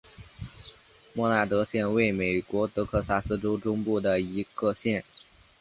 [1.13, 5.03] 默纳德县位美国德克萨斯州中部的一个县。